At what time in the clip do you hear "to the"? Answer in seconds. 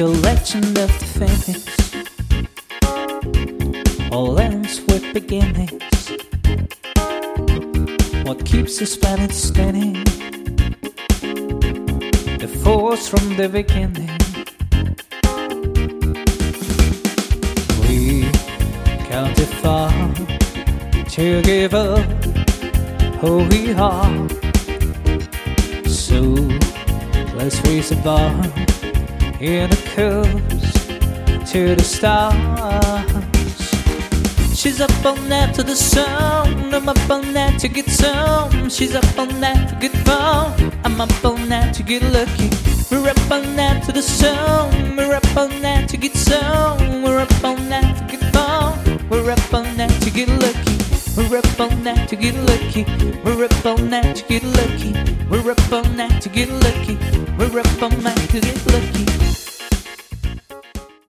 31.50-31.82, 35.54-35.74, 43.84-44.02